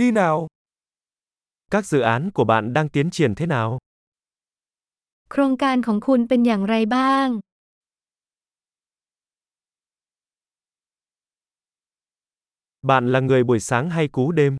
[0.00, 0.47] đi nào?
[1.71, 3.79] Các dự án của bạn đang tiến triển thế nào?
[5.31, 7.27] โครงการของคุณเป็นอย่างไรบ้าง
[12.89, 14.53] Bạn là người buổi sáng hay cú đêm?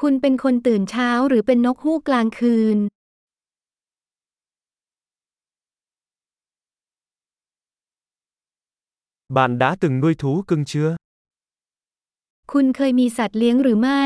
[0.00, 2.78] คุณเป็นคนตื่นเช้าหรือเป็นนกฮูกกลางคืน
[9.36, 10.96] Bạn đã từng nuôi thú cưng chưa?
[12.51, 14.03] คุณเคยมีสัตว์เลี้ยงหรือไม่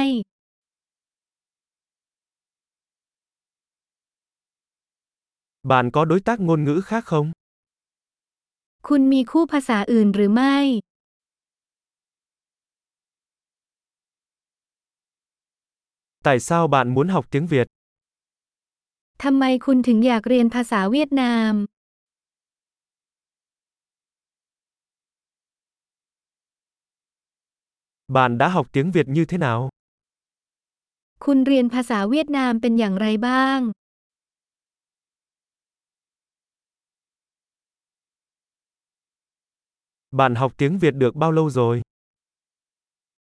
[5.72, 7.28] Bạn có đối tác ngôn ngữ khác không?
[8.88, 10.58] คุณมีคู่ภาษาอื่นหรือไม่
[16.28, 17.68] Tại sao bạn muốn học tiếng Việt?
[19.24, 21.54] ทำไมคุณถึงอยากเรียนภาษาเวียดนาม
[28.12, 29.70] Bạn đã học tiếng Việt như thế nào?
[31.26, 33.60] คุณเรียนภาษาเวียดนามเป็นอย่างไรบ้าง
[40.20, 41.76] Bạn học tiếng Việt được bao lâu rồi?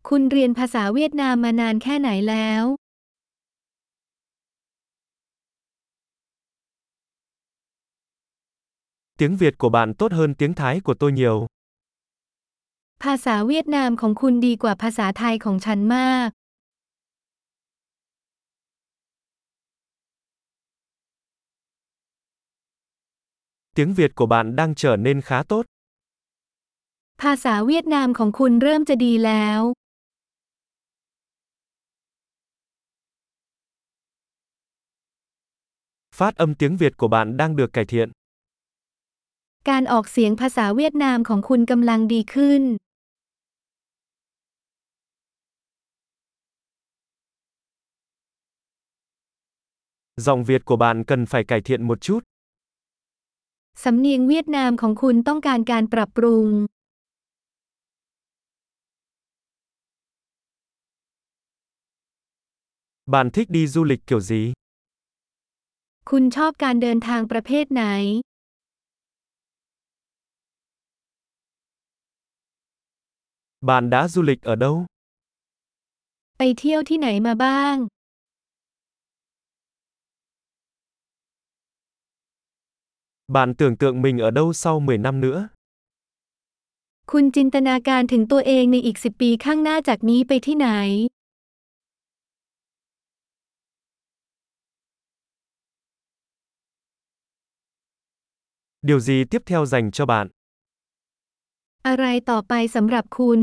[0.09, 2.65] คุณเรียนภาษาเวียดนามมานานแค่ไหนแล้ว
[9.19, 11.47] Tiếng Việt của bạn tốt hơn tiếng Thái của tôi nhiều.
[13.10, 16.30] ภาษาเวียดนามของคุณดีกว่าภาษาไทยของฉันมาก
[23.76, 25.66] Tiếng Việt của bạn đang trở nên khá tốt.
[27.22, 29.60] ภาษาเวียดนามของคุณเริ่มจะดีแล้ว
[36.18, 38.08] Phát âm tiếng Việt của bạn đang được cải thiện.
[39.70, 42.64] การออกเสียงภาษาเวียดนามของคุณกำลังดีขึ้น
[50.17, 52.21] Giọng Việt của bạn cần phải cải thiện một chút.
[53.85, 56.47] สำเนียงเวียดนามของคุณต้องการการปรับปรุง
[63.15, 64.43] Bạn thích đi du lịch kiểu gì?
[66.11, 67.85] คุณชอบการเดินทางประเภทไหน
[73.69, 74.77] Bạn đã du lịch ở đâu?
[76.39, 77.77] ไปเที่ยวที่ไหนมาบ้าง
[83.33, 85.49] Bạn tưởng tượng mình ở đâu sau 10 năm nữa?
[87.13, 90.69] คุณจินตนาการถึงตัวเองในอีกสิบปีข้างหน้าจากนี้ไปที่ไหน
[98.89, 100.27] Điều gì tiếp theo dành cho bạn?
[101.87, 103.41] อะไรต่อไปสำหรับคุณ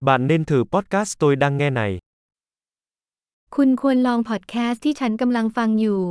[0.00, 1.92] Bạn nên thử podcast tôi đang nghe này.
[3.55, 6.01] คุณควรลองพอดแคสต์ที่ฉันกำลังฟังอยู่